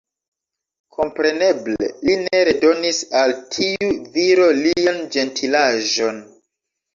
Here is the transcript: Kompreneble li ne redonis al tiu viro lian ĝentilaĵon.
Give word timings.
Kompreneble 0.95 1.89
li 2.07 2.15
ne 2.21 2.39
redonis 2.49 3.01
al 3.19 3.35
tiu 3.57 3.91
viro 4.17 4.49
lian 4.63 4.99
ĝentilaĵon. 5.17 6.19